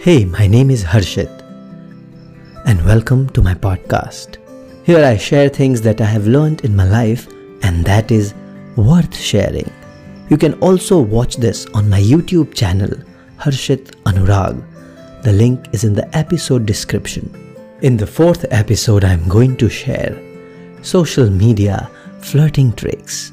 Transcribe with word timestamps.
Hey, 0.00 0.24
my 0.24 0.46
name 0.46 0.70
is 0.70 0.82
Harshit, 0.82 1.30
and 2.64 2.82
welcome 2.86 3.28
to 3.30 3.42
my 3.42 3.54
podcast. 3.54 4.38
Here 4.84 5.04
I 5.04 5.16
share 5.16 5.48
things 5.48 5.82
that 5.82 6.00
I 6.00 6.04
have 6.04 6.26
learned 6.26 6.64
in 6.64 6.74
my 6.74 6.84
life, 6.84 7.28
and 7.62 7.84
that 7.84 8.10
is 8.10 8.32
worth 8.76 9.14
sharing. 9.14 9.70
You 10.30 10.38
can 10.38 10.54
also 10.60 10.98
watch 10.98 11.36
this 11.36 11.66
on 11.74 11.90
my 11.90 12.00
YouTube 12.00 12.54
channel, 12.54 12.90
Harshit 13.38 13.94
Anurag. 14.04 14.64
The 15.22 15.32
link 15.32 15.66
is 15.72 15.84
in 15.84 15.92
the 15.92 16.08
episode 16.16 16.64
description. 16.64 17.30
In 17.82 17.98
the 17.98 18.06
fourth 18.06 18.46
episode, 18.50 19.04
I 19.04 19.12
am 19.12 19.28
going 19.28 19.56
to 19.58 19.68
share 19.68 20.16
social 20.82 21.28
media 21.28 21.90
flirting 22.20 22.72
tricks. 22.72 23.32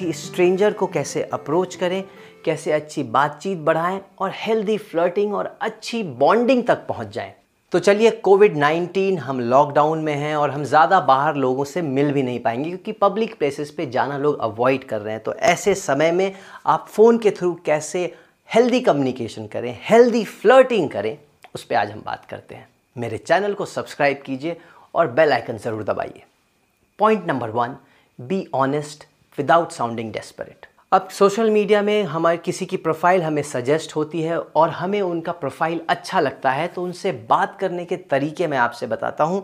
Stranger 0.00 0.72
को 0.72 0.86
कैसे 0.86 1.22
approach 1.22 1.74
करें 1.76 2.04
कैसे 2.45 2.71
अच्छी 2.71 3.03
बातचीत 3.05 3.57
बढ़ाएँ 3.59 3.99
और 4.19 4.31
healthy 4.35 4.77
flirting 4.79 5.33
और 5.33 5.57
अच्छी 5.61 6.01
बॉन्डिंग 6.03 6.63
तक 6.67 6.85
पहुँच 6.87 7.13
जाएँ। 7.13 7.33
तो 7.71 7.79
चलिए 7.79 8.09
कोविड 8.23 8.55
19 8.55 9.17
हम 9.19 9.39
लॉकडाउन 9.39 9.99
में 9.99 10.13
हैं 10.15 10.35
और 10.35 10.51
हम 10.51 10.63
ज़्यादा 10.63 10.99
बाहर 11.01 11.35
लोगों 11.35 11.63
से 11.65 11.81
मिल 11.81 12.11
भी 12.11 12.23
नहीं 12.23 12.39
पाएँगे 12.39 12.69
क्योंकि 12.69 12.91
पब्लिक 12.91 13.37
प्लेसेस 13.39 13.71
पे 13.71 13.85
जाना 13.85 14.17
लोग 14.17 14.39
अवॉइड 14.39 14.83
कर 14.83 15.01
रहे 15.01 15.13
हैं। 15.13 15.23
तो 15.23 15.33
ऐसे 15.33 15.73
समय 15.75 16.11
में 16.11 16.31
आप 16.65 16.87
फ़ोन 16.89 17.17
के 17.17 17.31
थ्रू 17.31 17.53
कैसे 17.65 18.03
हेल्दी 18.49 18.79
कम्युनिकेशन 18.81 19.47
करें 19.47 19.77
हेल्दी 19.83 20.23
फ्लर्टिंग 20.25 20.89
करें, 20.89 21.17
उस 21.55 21.63
पर 21.63 21.75
आज 21.75 21.91
हम 21.91 22.01
बात 22.05 22.25
करते 22.25 22.55
हैं। 22.55 22.67
मेरे 22.95 23.17
चैनल 23.17 23.53
को 23.53 23.65
सब्सक्राइब 23.65 24.21
कीजिए 24.25 24.57
और 24.95 25.07
बेल 25.09 25.33
आइकन 25.33 25.57
ज़रूर 25.57 25.83
दबाइए। 25.83 26.23
Point 26.99 27.25
number 27.27 27.49
one 27.51 27.75
be 28.19 28.45
honest 28.55 29.03
without 29.37 29.71
sounding 29.71 30.11
desperate 30.13 30.65
अब 30.91 31.07
सोशल 31.09 31.49
मीडिया 31.49 31.81
में 31.81 32.03
हमारे 32.03 32.37
किसी 32.37 32.65
की 32.65 32.77
प्रोफ़ाइल 32.77 33.21
हमें 33.23 33.41
सजेस्ट 33.43 33.95
होती 33.95 34.21
है 34.21 34.37
और 34.39 34.69
हमें 34.69 34.99
उनका 35.01 35.31
प्रोफ़ाइल 35.31 35.79
अच्छा 35.89 36.19
लगता 36.19 36.51
है 36.51 36.67
तो 36.67 36.83
उनसे 36.83 37.11
बात 37.29 37.57
करने 37.59 37.85
के 37.85 37.97
तरीके 38.09 38.47
मैं 38.47 38.57
आपसे 38.57 38.87
बताता 38.87 39.23
हूँ 39.23 39.43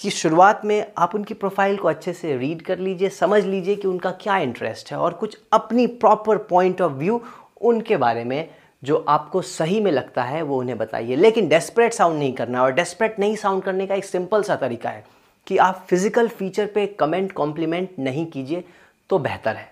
कि 0.00 0.10
शुरुआत 0.10 0.64
में 0.64 0.92
आप 0.98 1.14
उनकी 1.14 1.34
प्रोफ़ाइल 1.34 1.76
को 1.76 1.88
अच्छे 1.88 2.12
से 2.12 2.36
रीड 2.36 2.62
कर 2.62 2.78
लीजिए, 2.78 3.08
समझ 3.08 3.44
लीजिए 3.44 3.76
कि 3.76 3.88
उनका 3.88 4.10
क्या 4.20 4.36
इंटरेस्ट 4.38 4.92
है 4.92 4.98
और 4.98 5.14
कुछ 5.14 5.36
अपनी 5.52 5.86
प्रॉपर 5.86 6.38
पॉइंट 6.50 6.80
ऑफ़ 6.80 6.92
व्यू 6.92 7.20
उनके 7.62 7.96
बारे 7.96 8.24
में 8.24 8.48
जो 8.82 9.04
आपको 9.08 9.42
सही 9.42 9.80
में 9.80 9.90
लगता 9.92 10.22
है 10.22 10.42
वो 10.42 10.58
उन्हें 10.58 10.78
बताइए। 10.78 11.16
लेकिन 11.16 11.48
डेस्परेट 11.48 11.92
साउंड 11.92 12.18
नहीं 12.18 12.32
करना 12.32 12.62
और 12.62 12.72
डेस्परेट 12.72 13.18
नहीं 13.18 13.36
साउंड 13.36 13.62
करने 13.62 13.86
का 13.86 13.94
एक 13.94 14.04
सिंपल 14.04 14.42
सा 14.42 14.56
तरीका 14.56 14.90
है 14.90 15.04
कि 15.46 15.56
आप 15.58 15.84
फ़िज़िकल 15.90 16.28
फीचर 16.28 16.66
पे 16.66 16.86
कमेंट 17.00 17.32
कॉम्प्लीमेंट 17.32 17.98
नहीं 17.98 18.26
कीजिए 18.26 18.64
तो 19.10 19.18
बेहतर 19.18 19.56
है। 19.56 19.71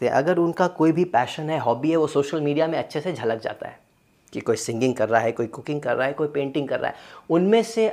अगर 0.00 0.38
उनका 0.38 0.66
कोई 0.68 0.92
भी 0.92 1.04
पैशन 1.06 1.50
है 1.50 1.58
हॉबी 1.58 1.90
है, 1.90 1.96
वो 1.96 2.06
सोशल 2.06 2.40
मीडिया 2.40 2.66
में 2.66 2.78
अच्छे 2.78 3.00
से 3.00 3.12
झलक 3.12 3.42
जाता 3.42 3.68
है 3.68 3.78
कि 4.32 4.40
कोई 4.40 4.56
सिंगिंग 4.56 4.94
कर 4.94 5.08
रहा 5.08 5.20
है, 5.20 5.32
कोई 5.32 5.46
कुकिंग 5.48 5.80
कर 5.80 5.96
रहा 5.96 6.06
है, 6.06 6.12
कोई 6.12 6.28
पेंटिंग 6.28 6.68
कर 6.68 6.80
रहा 6.80 6.90
है। 6.90 6.96
उनमें 7.30 7.62
से 7.62 7.90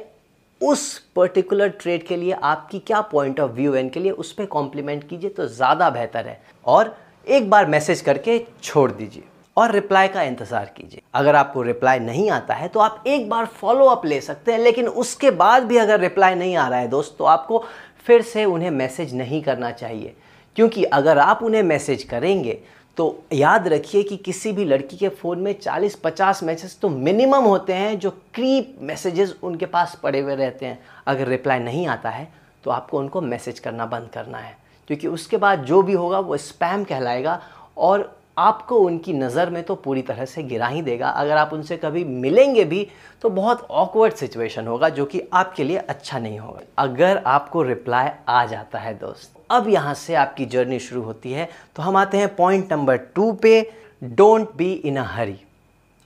उस 0.61 0.97
पर्टिकुलर 1.15 1.69
ट्रेड 1.71 2.05
के 2.07 2.15
लिए 2.15 2.31
आपकी 2.33 2.79
क्या 2.79 2.99
पॉइंट 3.03 3.39
ऑफ़ 3.39 3.51
व्यू 3.51 3.73
है, 3.73 3.81
इनके 3.81 3.99
लिए 3.99 4.11
उस 4.13 4.31
पर 4.33 4.45
कॉम्प्लीमेंट 4.47 5.07
कीजिए 5.09 5.29
तो 5.29 5.47
ज़्यादा 5.47 5.89
बेहतर 5.89 6.27
है। 6.27 6.41
और 6.65 6.95
एक 7.27 7.49
बार 7.49 7.65
मैसेज 7.67 8.01
करके 8.01 8.39
छोड़ 8.63 8.91
दीजिए 8.91 9.23
और 9.57 9.71
रिप्लाई 9.71 10.07
का 10.07 10.21
इंतज़ार 10.23 10.71
कीजिए। 10.77 11.01
अगर 11.13 11.35
आपको 11.35 11.61
रिप्लाई 11.61 11.99
नहीं 11.99 12.29
आता 12.31 12.53
है 12.53 12.67
तो 12.67 12.79
आप 12.79 13.03
एक 13.07 13.29
बार 13.29 13.45
फॉलो 13.53 13.85
अप 13.85 14.05
ले 14.05 14.19
सकते 14.21 14.51
हैं, 14.51 14.59
लेकिन 14.59 14.87
उसके 14.87 15.31
बाद 15.33 15.63
भी 15.63 15.77
अगर 15.77 15.99
रिप्लाई 15.99 16.35
नहीं 16.35 16.55
आ 16.55 16.67
रहा 16.67 16.79
है 16.79 16.87
दोस्त 16.87 17.15
तो 17.17 17.25
आपको 17.25 17.63
फिर 18.05 18.21
से 18.23 18.45
उन्हें 18.45 18.71
मैसेज 18.71 19.13
नहीं 19.15 19.41
करना 19.43 19.71
चाहिए। 19.73 20.15
क्योंकि 20.55 20.83
अगर 20.83 21.17
आप 21.17 21.43
उन्हें 21.43 21.63
मैसेज 21.63 22.03
करेंगे 22.03 22.57
तो 22.97 23.23
याद 23.33 23.67
रखिए 23.67 24.03
कि 24.03 24.17
किसी 24.17 24.51
भी 24.51 24.65
लड़की 24.65 24.97
के 24.97 25.09
फ़ोन 25.11 25.39
में 25.39 25.53
40-50 25.59 26.43
मैसेज 26.43 26.77
तो 26.79 26.89
मिनिमम 26.89 27.43
होते 27.43 27.73
हैं 27.73 27.97
जो 27.99 28.11
क्रीप 28.33 28.75
मैसेजेस 28.81 29.35
उनके 29.43 29.65
पास 29.65 29.99
पड़े 30.03 30.19
हुए 30.19 30.35
रहते 30.35 30.65
हैं। 30.65 30.79
अगर 31.07 31.27
रिप्लाई 31.27 31.59
नहीं 31.59 31.85
आता 31.87 32.09
है 32.09 32.27
तो 32.63 32.71
आपको 32.71 32.99
उनको 32.99 33.21
मैसेज 33.21 33.59
करना 33.59 33.85
बंद 33.85 34.09
करना 34.09 34.37
है। 34.37 34.57
क्योंकि 34.89 35.07
उसके 35.07 35.37
बाद 35.37 35.63
जो 35.63 35.81
भी 35.81 35.93
होगा, 35.93 36.19
वो 36.19 36.37
स्पैम 36.37 36.83
कहलाएगा 36.83 37.41
और 37.77 38.11
आपको 38.37 38.79
उनकी 38.79 39.13
नज़र 39.13 39.49
में 39.49 39.61
तो 39.63 39.75
पूरी 39.75 40.01
तरह 40.01 40.25
से 40.25 40.43
गिरा 40.43 40.67
ही 40.67 40.81
देगा। 40.81 41.09
अगर 41.09 41.37
आप 41.37 41.53
उनसे 41.53 41.77
कभी 41.77 42.03
मिलेंगे 42.03 42.63
भी 42.65 42.87
तो 43.21 43.29
बहुत 43.31 43.67
ऑकवर्ड 43.71 44.13
सिचुएशन 44.13 44.67
होगा 44.67 44.89
जो 44.89 45.05
कि 45.05 45.21
आपके 45.33 45.63
लिए 45.63 45.77
अच्छा 45.77 46.19
नहीं 46.19 46.39
होगा। 46.39 46.61
अगर 46.77 47.17
आपको 47.17 47.61
रिप्लाई 47.63 48.09
आ 48.27 48.45
जाता 48.45 48.79
है, 48.79 48.93
दोस्त 48.95 49.33
अब 49.49 49.67
यहाँ 49.69 49.93
से 49.93 50.15
आपकी 50.15 50.45
जर्नी 50.45 50.79
शुरू 50.79 51.01
होती 51.01 51.31
है। 51.31 51.49
तो 51.75 51.83
हम 51.83 51.95
आते 51.95 52.17
हैं 52.17 52.35
पॉइंट 52.35 52.71
नंबर 52.73 52.97
टू 53.15 53.31
पे, 53.33 53.61
don't 54.01 54.55
be 54.57 54.71
in 54.73 54.97
a 54.97 55.03
hurry. 55.07 55.39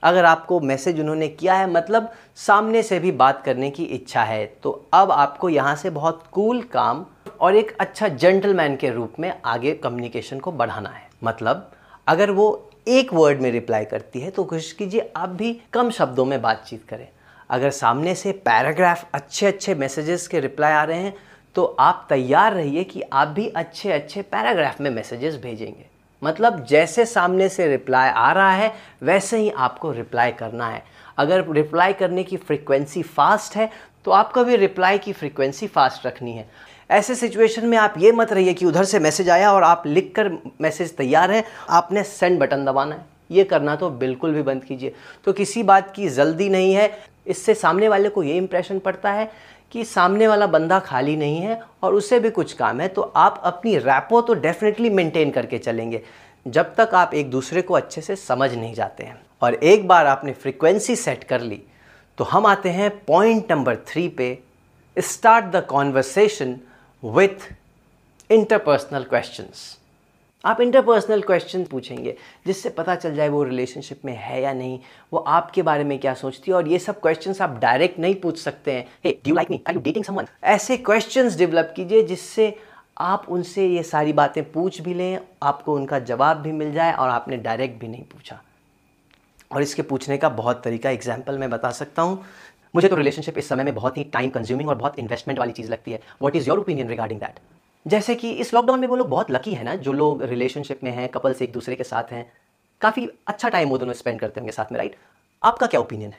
अगर 0.02 0.24
आपको 0.24 0.58
मैसेज 0.60 1.00
उन्होंने 1.00 1.28
किया 1.28 1.54
है 1.54 1.70
मतलब 1.70 2.10
सामने 2.36 2.82
से 2.82 2.98
भी 2.98 3.10
बात 3.12 3.42
करने 3.44 3.70
की 3.70 3.84
इच्छा 3.86 4.22
है 4.22 4.44
तो 4.62 4.70
अब 4.94 5.10
आपको 5.12 5.48
यहाँ 5.48 5.74
से 5.76 5.90
बहुत 5.90 6.22
कूल 6.32 6.62
काम 6.72 7.04
और 7.40 7.56
एक 7.56 7.76
अच्छा 7.80 8.08
जेंटलमैन 8.08 8.76
के 8.76 8.90
रूप 8.90 9.18
में 9.20 9.32
आगे 9.44 9.74
कम्युनिकेशन 9.74 10.38
को 10.38 10.52
बढ़ाना 10.52 10.90
है। 10.90 11.08
मतलब 11.24 11.70
अगर 12.06 12.30
वो 12.30 12.48
एक 12.88 13.12
वर्ड 13.14 13.40
में 13.40 13.50
रिप्लाई 13.52 13.84
करती 13.84 14.20
है 14.20 14.30
तो 14.30 14.44
कोशिश 14.44 14.72
कीजिए 14.72 15.10
आप 15.16 15.28
भी 15.30 15.52
कम 15.72 15.90
शब्दों 15.90 16.24
में 16.24 16.40
बातचीत 16.42 16.84
करें। 16.88 17.06
अगर 17.50 17.70
सामने 17.70 18.14
से 18.14 18.32
पैराग्राफ 18.40 19.06
अच्छे 19.14 19.46
अच्छे 19.46 19.74
मैसेजेस 19.74 20.26
के 20.28 20.40
रिप्लाई 20.40 20.72
आ 20.72 20.82
रहे 20.84 20.98
हैं 20.98 21.14
तो 21.54 21.64
आप 21.80 22.06
तैयार 22.08 22.54
रहिए 22.54 22.84
कि 22.84 23.02
आप 23.02 23.28
भी 23.28 23.46
अच्छे 23.48 23.92
अच्छे 23.92 24.22
पैराग्राफ 24.22 24.80
में 24.80 24.90
मैसेजेस 24.90 25.36
भेजेंगे। 25.36 25.86
मतलब 26.22 26.64
जैसे 26.64 27.04
सामने 27.06 27.48
से 27.48 27.66
रिप्लाई 27.68 28.08
आ 28.08 28.30
रहा 28.32 28.50
है, 28.52 28.72
वैसे 29.02 29.38
ही 29.38 29.50
आपको 29.50 29.92
रिप्लाई 29.92 30.32
करना 30.32 30.68
है। 30.68 30.82
अगर 31.18 31.44
रिप्लाई 31.50 31.92
करने 31.92 32.22
की 32.24 32.36
फ्रीक्वेंसी 32.36 33.02
फास्ट 33.02 33.56
है 33.56 33.70
तो 34.04 34.10
आपको 34.10 34.44
भी 34.44 34.56
रिप्लाई 34.56 34.98
की 34.98 35.12
फ्रीक्वेंसी 35.12 35.66
फास्ट 35.66 36.06
रखनी 36.06 36.32
है। 36.32 36.48
ऐसे 36.90 37.14
सिचुएशन 37.14 37.66
में 37.66 37.76
आप 37.78 37.94
ये 37.98 38.12
मत 38.12 38.32
रहिए 38.32 38.54
कि 38.54 38.66
उधर 38.66 38.84
से 38.84 38.98
मैसेज 38.98 39.28
आया 39.30 39.52
और 39.52 39.62
आप 39.62 39.82
लिख 39.86 40.12
कर 40.16 40.30
मैसेज 40.60 40.96
तैयार 40.96 41.30
है, 41.30 41.44
आपने 41.70 42.02
सेंड 42.02 42.38
बटन 42.40 42.64
दबाना 42.64 42.94
है। 42.94 43.04
ये 43.30 43.44
करना 43.44 43.74
तो 43.76 43.90
बिल्कुल 43.90 44.32
भी 44.34 44.42
बंद 44.42 44.64
कीजिए। 44.64 44.94
तो 45.24 45.32
किसी 45.32 45.62
बात 45.62 45.92
की 45.96 46.08
जल्दी 46.08 46.48
नहीं 46.48 46.72
है। 46.74 46.90
इससे 47.26 47.54
सामने 47.54 47.88
वाले 47.88 48.08
को 48.08 48.22
ये 48.22 48.36
इंप्रेशन 48.36 48.78
पड़ता 48.78 49.12
है 49.12 49.30
कि 49.72 49.84
सामने 49.84 50.28
वाला 50.28 50.46
बंदा 50.46 50.78
खाली 50.78 51.16
नहीं 51.16 51.40
है 51.40 51.60
और 51.82 51.94
उससे 51.94 52.20
भी 52.20 52.30
कुछ 52.30 52.52
काम 52.52 52.80
है 52.80 52.88
तो 52.88 53.02
आप 53.02 53.40
अपनी 53.44 53.76
रैपो 53.78 54.20
तो 54.20 54.34
डेफिनेटली 54.34 54.90
मेंटेन 54.90 55.30
करके 55.30 55.58
चलेंगे, 55.58 56.02
जब 56.46 56.74
तक 56.74 56.94
आप 56.94 57.14
एक 57.14 57.30
दूसरे 57.30 57.62
को 57.62 57.74
अच्छे 57.74 58.00
से 58.00 58.16
समझ 58.16 58.52
नहीं 58.54 58.74
जाते 58.74 59.04
हैं। 59.04 59.20
और 59.42 59.54
एक 59.54 59.88
बार 59.88 60.06
आपने 60.06 60.32
फ्रिक्वेंसी 60.32 60.96
सेट 60.96 61.24
कर 61.24 61.40
ली 61.40 61.62
तो 62.18 62.24
हम 62.24 62.46
आते 62.46 62.70
हैं 62.70 62.90
पॉइंट 63.04 63.52
नंबर 63.52 63.76
थ्री 63.88 64.08
पे 64.08 64.38
start 64.96 65.44
the 65.44 65.64
conversation 65.66 66.56
with 67.04 67.52
interpersonal 68.30 69.04
questions 69.04 69.79
आप 70.44 70.60
इंटरपर्सनल 70.60 71.22
क्वेश्चन 71.22 71.64
पूछेंगे 71.64 72.14
जिससे 72.46 72.68
पता 72.70 72.94
चल 72.94 73.14
जाए 73.14 73.28
वो 73.28 73.42
रिलेशनशिप 73.44 74.04
में 74.04 74.12
है 74.16 74.40
या 74.42 74.52
नहीं 74.52 74.78
वो 75.12 75.18
आपके 75.18 75.62
बारे 75.62 75.84
में 75.84 75.98
क्या 75.98 76.14
सोचती 76.14 76.50
है 76.50 76.56
और 76.56 76.68
ये 76.68 76.78
सब 76.78 77.00
क्वेश्चंस 77.00 77.40
आप 77.42 77.58
डायरेक्ट 77.60 77.98
नहीं 77.98 78.14
पूछ 78.14 78.38
सकते 78.38 78.72
हैं। 78.72 78.86
Hey, 79.06 79.12
do 79.16 79.32
you 79.32 79.36
like 79.38 79.52
me? 79.52 79.58
Are 79.64 79.74
you 79.76 79.82
dating 79.86 80.06
someone? 80.08 80.30
ऐसे 80.44 80.76
क्वेश्चंस 80.76 81.36
डेवलप 81.38 81.72
कीजिए 81.76 82.02
जिससे 82.02 82.54
आप 82.98 83.26
उनसे 83.28 83.66
ये 83.66 83.82
सारी 83.82 84.12
बातें 84.12 84.42
पूछ 84.52 84.80
भी 84.80 84.94
लें 84.94 85.18
आपको 85.42 85.74
उनका 85.74 85.98
जवाब 85.98 86.36
भी 86.36 86.52
मिल 86.52 86.72
जाए 86.72 86.92
और 86.92 87.08
आपने 87.08 87.36
डायरेक्ट 87.38 87.80
भी 87.80 87.88
नहीं 87.88 88.04
पूछा। 88.04 88.40
और 89.50 89.62
इसके 89.62 89.82
पूछने 89.82 90.18
का 90.18 90.28
बहुत 90.40 90.62
तरीका 90.64 90.90
एग्ज़ाम्पल 90.90 91.38
मैं 91.38 91.50
बता 91.50 91.70
सकता 91.70 92.02
हूँ। 92.02 92.22
मुझे 92.74 92.88
तो 92.88 92.96
रिलेशनशिप 92.96 93.38
इस 93.38 93.48
समय 93.48 93.64
में 93.64 93.74
बहुत 93.74 93.96
ही 93.98 94.04
टाइम 94.04 94.30
कंज्यूमिंग 94.30 94.68
और 94.68 94.74
बहुत 94.74 94.98
इन्वेस्टमेंट 94.98 95.38
वाली 95.38 95.52
चीज़ 95.52 95.70
लगती 95.72 95.92
है। 95.92 96.00
What 96.22 96.36
is 96.36 96.48
your 96.48 96.58
opinion 96.58 96.88
regarding 96.88 97.20
that 97.20 97.40
जैसे 97.86 98.14
कि 98.14 98.30
इस 98.30 98.52
लॉकडाउन 98.54 98.80
में 98.80 98.88
वो 98.88 98.96
लोग 98.96 99.08
बहुत 99.08 99.30
लकी 99.30 99.54
है 99.54 99.64
ना, 99.64 99.74
जो 99.74 99.92
लोग 99.92 100.22
रिलेशनशिप 100.22 100.80
में 100.84 100.90
हैं 100.90 101.08
कपल्स 101.08 101.42
एक 101.42 101.52
दूसरे 101.52 101.76
के 101.76 101.84
साथ 101.84 102.12
हैं। 102.12 102.32
काफ़ी 102.80 103.08
अच्छा 103.26 103.48
टाइम 103.48 103.68
वो 103.68 103.78
दोनों 103.78 103.92
स्पेंड 103.92 104.20
करते 104.20 104.40
होंगे 104.40 104.52
साथ 104.52 104.72
में 104.72 104.78
राइट 104.78 104.96
आपका 105.42 105.66
क्या 105.66 105.80
ओपिनियन 105.80 106.10
है? 106.10 106.18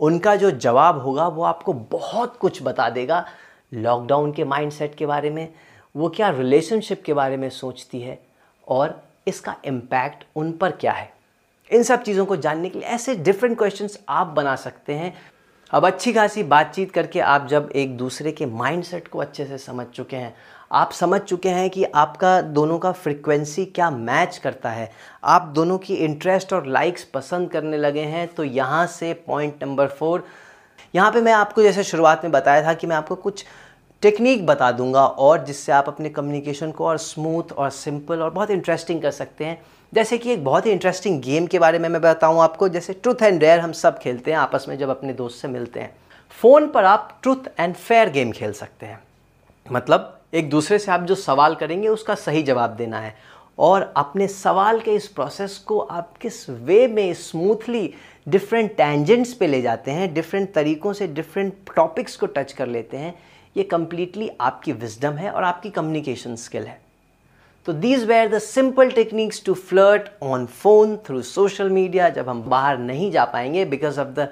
उनका 0.00 0.34
जो 0.36 0.50
जवाब 0.50 0.98
होगा, 0.98 1.28
वो 1.28 1.42
आपको 1.42 1.72
बहुत 1.72 2.36
कुछ 2.36 2.62
बता 2.62 2.88
देगा 2.90 3.24
लॉकडाउन 3.74 4.32
के 4.32 4.44
माइंडसेट 4.44 4.94
के 4.94 5.06
बारे 5.06 5.30
में, 5.30 5.48
वो 5.96 6.08
क्या 6.08 6.28
रिलेशनशिप 6.30 7.02
के 7.04 7.14
बारे 7.14 7.36
में 7.36 7.48
सोचती 7.50 8.00
है 8.00 8.18
और 8.68 9.02
इसका 9.26 9.56
इम्पैक्ट 9.64 10.24
उन 10.36 10.52
पर 10.52 10.70
क्या 10.70 10.92
है। 10.92 11.12
इन 11.70 11.82
सब 11.82 12.02
चीज़ों 12.02 12.26
को 12.26 12.36
जानने 12.36 12.68
के 12.68 12.78
लिए 12.78 12.88
ऐसे 12.88 13.14
डिफरेंट 13.14 13.56
क्वेश्चंस 13.58 13.98
आप 14.08 14.26
बना 14.26 14.56
सकते 14.56 14.94
हैं। 14.94 15.14
अब 15.70 15.86
अच्छी 15.86 16.12
खासी 16.12 16.42
बातचीत 16.42 16.92
करके 16.92 17.20
आप 17.20 17.46
जब 17.46 17.70
एक 17.74 17.96
दूसरे 17.96 18.32
के 18.32 18.46
माइंडसेट 18.46 19.08
को 19.08 19.18
अच्छे 19.18 19.46
से 19.46 19.58
समझ 19.58 19.86
चुके 19.86 20.16
हैं 20.16 20.34
आप 20.70 20.92
समझ 20.92 21.20
चुके 21.20 21.48
हैं 21.48 21.68
कि 21.70 21.84
आपका 21.84 22.40
दोनों 22.40 22.78
का 22.78 22.92
फ्रिक्वेंसी 22.92 23.64
क्या 23.66 23.90
मैच 23.90 24.38
करता 24.38 24.70
है। 24.70 24.90
आप 25.24 25.42
दोनों 25.54 25.78
की 25.78 25.94
इंटरेस्ट 25.94 26.52
और 26.52 26.66
लाइक्स 26.66 27.04
पसंद 27.04 27.50
करने 27.50 27.76
लगे 27.76 28.00
हैं 28.00 28.26
तो 28.28 28.44
यहाँ 28.44 28.86
से 28.86 29.12
पॉइंट 29.26 29.62
नंबर 29.62 29.88
फोर 29.88 30.26
यहाँ 30.94 31.10
पे 31.12 31.20
मैं 31.20 31.32
आपको 31.32 31.62
जैसे 31.62 31.84
शुरुआत 31.84 32.24
में 32.24 32.32
बताया 32.32 32.66
था 32.66 32.74
कि 32.74 32.86
मैं 32.86 32.96
आपको 32.96 33.14
कुछ 33.16 33.44
टेक्निक 34.02 34.44
बता 34.46 34.70
दूँगा 34.72 35.06
और 35.06 35.44
जिससे 35.44 35.72
आप 35.72 35.88
अपने 35.88 36.08
कम्युनिकेशन 36.08 36.70
को 36.70 36.86
और 36.86 36.98
स्मूथ 36.98 37.52
और 37.52 37.70
सिंपल 37.70 38.22
और 38.22 38.30
बहुत 38.30 38.50
इंटरेस्टिंग 38.50 39.02
कर 39.02 39.10
सकते 39.10 39.44
हैं। 39.44 39.58
जैसे 39.92 40.18
कि 40.18 40.32
एक 40.32 40.44
बहुत 40.44 40.66
ही 40.66 40.70
इंटरेस्टिंग 40.70 41.20
गेम 41.22 41.46
के 41.46 41.58
बारे 41.58 41.78
में 41.78 41.88
मैं 41.88 42.00
बताऊँ 42.02 42.40
आपको, 42.40 42.68
जैसे 42.68 42.92
ट्रूथ 42.92 43.22
एंड 43.22 43.40
डेयर 43.40 43.60
हम 43.60 43.72
सब 43.72 43.98
खेलते 43.98 44.30
हैं, 44.30 44.38
आपस 44.38 44.66
में 44.68 44.76
जब 44.78 44.88
अपने 44.88 45.12
दोस्त 45.12 45.42
से 45.42 45.48
मिलते 45.48 45.80
हैं। 45.80 45.94
फ़ोन 46.42 46.68
पर 46.68 46.84
आप 46.84 47.18
ट्रूथ 47.22 47.48
एंड 47.60 47.74
फेयर 47.74 48.10
गेम 48.10 48.32
खेल 48.32 48.52
सकते 48.52 48.86
हैं। 48.86 48.98
मतलब 49.66 50.15
एक 50.32 50.50
दूसरे 50.50 50.78
से 50.78 50.90
आप 50.92 51.02
जो 51.02 51.14
सवाल 51.14 51.54
करेंगे, 51.54 51.88
उसका 51.88 52.14
सही 52.14 52.42
जवाब 52.42 52.70
देना 52.70 53.00
है। 53.00 53.14
और 53.58 53.92
अपने 53.96 54.26
सवाल 54.28 54.80
के 54.80 54.94
इस 54.94 55.06
प्रोसेस 55.08 55.56
को 55.58 55.78
आप 55.80 56.16
किस 56.18 56.48
वे 56.50 56.86
में 56.88 57.12
स्मूथली 57.14 57.92
डिफरेंट 58.26 58.76
टेंजेंट्स 58.76 59.32
पे 59.32 59.46
ले 59.46 59.60
जाते 59.62 59.90
हैं 59.90 60.12
डिफरेंट 60.14 60.52
तरीक़ों 60.54 60.92
से 60.92 61.06
डिफरेंट 61.08 61.54
टॉपिक्स 61.76 62.16
को 62.16 62.26
टच 62.28 62.52
कर 62.52 62.66
लेते 62.68 62.96
हैं, 62.96 63.14
ये 63.56 63.62
कम्प्लीटली 63.64 64.30
आपकी 64.40 64.72
विजडम 64.74 65.12
है 65.12 65.30
और 65.30 65.44
आपकी 65.44 65.70
कम्युनिकेशन 65.70 66.36
स्किल 66.36 66.62
है। 66.62 66.80
तो 67.66 67.72
these 67.74 68.04
were 68.04 68.28
the 68.30 68.38
simple 68.38 68.90
techniques 68.90 69.44
to 69.44 69.54
flirt 69.54 70.10
on 70.22 70.44
phone 70.46 70.96
through 71.06 71.22
social 71.24 71.70
media 71.70 72.08
जब 72.10 72.28
हम 72.28 72.42
बाहर 72.44 72.78
नहीं 72.78 73.10
जा 73.10 73.24
पाएँगे 73.26 73.64
बिकॉज़ 73.64 74.00
ऑफ़ 74.00 74.08
द 74.10 74.28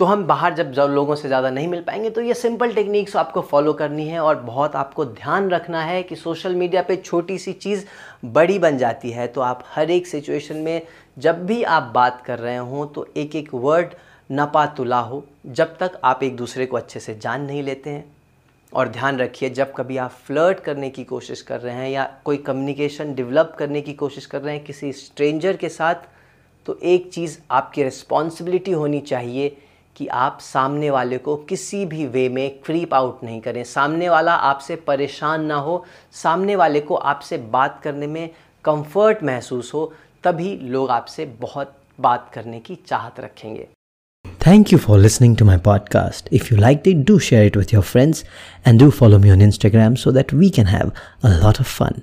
तो 0.00 0.04
हम 0.06 0.22
बाहर 0.24 0.54
जब 0.54 0.70
जब 0.72 0.90
लोगों 0.90 1.14
से 1.14 1.28
ज़्यादा 1.28 1.48
नहीं 1.50 1.66
मिल 1.68 1.80
पाएँगे 1.86 2.10
तो 2.10 2.20
ये 2.20 2.34
सिंपल 2.34 2.72
टेक्निक्स 2.74 3.16
आपको 3.16 3.40
फॉलो 3.40 3.72
करनी 3.72 4.06
है 4.08 4.20
और 4.20 4.36
बहुत 4.42 4.76
आपको 4.76 5.04
ध्यान 5.04 5.50
रखना 5.50 5.82
है 5.84 6.02
कि 6.02 6.16
सोशल 6.16 6.54
मीडिया 6.54 6.82
पे 6.82 6.96
छोटी 6.96 7.36
सी 7.38 7.52
चीज़ 7.54 7.84
बड़ी 8.24 8.58
बन 8.58 8.78
जाती 8.78 9.10
है। 9.10 9.26
तो 9.26 9.40
आप 9.40 9.64
हर 9.74 9.90
एक 9.90 10.06
सिचुएशन 10.06 10.56
में 10.56 10.82
जब 11.18 11.44
भी 11.46 11.62
आप 11.64 11.92
बात 11.94 12.22
कर 12.26 12.38
रहे 12.38 12.56
हों 12.56 12.86
तो 12.86 13.06
एक 13.16 13.36
एक 13.36 13.54
वर्ड 13.54 13.94
नपा 14.30 14.64
तुला 14.66 15.00
हो, 15.00 15.24
जब 15.46 15.76
तक 15.78 16.00
आप 16.04 16.22
एक 16.22 16.36
दूसरे 16.36 16.66
को 16.66 16.76
अच्छे 16.76 17.00
से 17.00 17.18
जान 17.22 17.42
नहीं 17.42 17.62
लेते 17.62 17.90
हैं। 17.90 18.04
और 18.72 18.88
ध्यान 18.88 19.18
रखिए, 19.18 19.50
जब 19.50 19.72
कभी 19.74 19.96
आप 19.98 20.10
फ्लर्ट 20.26 20.60
करने 20.60 20.90
की 20.90 21.04
कोशिश 21.04 21.42
कर 21.42 21.60
रहे 21.60 21.74
हैं 21.74 21.90
या 21.90 22.10
कोई 22.24 22.36
कम्युनिकेशन 22.46 23.14
डेवलप 23.14 23.54
करने 23.58 23.80
की 23.80 23.92
कोशिश 23.94 24.26
कर 24.26 24.42
रहे 24.42 24.54
हैं 24.56 24.64
किसी 24.64 24.92
स्ट्रेंजर 24.98 25.56
के 25.56 25.68
साथ 25.70 26.08
तो 26.66 26.78
एक 26.82 27.12
चीज़ 27.12 27.38
आपकी 27.50 27.82
रिस्पॉन्सिबिलिटी 27.82 28.72
होनी 28.72 29.00
चाहिए 29.00 29.56
कि 30.00 30.06
आप 30.06 30.38
सामने 30.40 30.90
वाले 30.90 31.18
को 31.18 31.36
किसी 31.48 31.84
भी 31.86 32.06
वे 32.06 32.28
में 32.28 32.50
क्रीप 32.66 32.94
आउट 32.94 33.24
नहीं 33.24 33.40
करें। 33.40 33.64
सामने 33.64 34.08
वाला 34.08 34.34
आपसे 34.34 34.76
परेशान 34.76 35.44
ना 35.44 35.54
हो। 35.54 35.84
सामने 36.12 36.56
वाले 36.56 36.80
को 36.80 36.94
आपसे 36.94 37.38
बात 37.52 37.80
करने 37.84 38.06
में 38.06 38.30
कंफर्ट 38.64 39.22
महसूस 39.22 39.74
हो, 39.74 39.92
तभी 40.24 40.56
लोग 40.62 40.90
आपसे 40.90 41.26
बहुत 41.40 41.76
बात 42.00 42.30
करने 42.34 42.60
की 42.60 42.78
चाहत 42.86 43.20
रखेंगे। 43.20 43.68
Thank 44.46 44.72
you 44.72 44.78
for 44.78 44.98
listening 44.98 45.36
to 45.36 45.44
my 45.44 45.58
podcast 45.64 46.28
if 46.32 46.48
you 46.52 46.60
like 46.60 46.82
that 46.84 47.06
do 47.06 47.18
share 47.18 47.46
it 47.46 47.56
with 47.56 47.74
your 47.74 47.82
friends 47.82 48.24
and 48.66 48.80
do 48.80 48.90
follow 48.90 49.18
me 49.18 49.30
on 49.30 49.42
Instagram 49.42 49.94
so 49.94 50.12
that 50.12 50.34
we 50.34 50.50
can 50.50 50.66
have 50.66 50.92
a 51.24 51.28
lot 51.28 51.60
of 51.60 51.76
fun 51.78 52.02